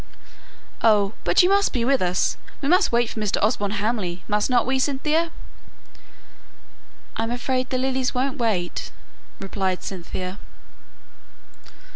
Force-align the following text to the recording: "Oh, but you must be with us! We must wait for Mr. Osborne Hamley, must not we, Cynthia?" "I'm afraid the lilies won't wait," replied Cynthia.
"Oh, 0.81 1.13
but 1.23 1.43
you 1.43 1.49
must 1.49 1.71
be 1.71 1.85
with 1.85 2.01
us! 2.01 2.35
We 2.59 2.67
must 2.67 2.91
wait 2.91 3.07
for 3.11 3.19
Mr. 3.19 3.37
Osborne 3.43 3.73
Hamley, 3.77 4.23
must 4.27 4.49
not 4.49 4.65
we, 4.65 4.79
Cynthia?" 4.79 5.29
"I'm 7.17 7.29
afraid 7.29 7.69
the 7.69 7.77
lilies 7.77 8.15
won't 8.15 8.39
wait," 8.39 8.89
replied 9.39 9.83
Cynthia. 9.83 10.39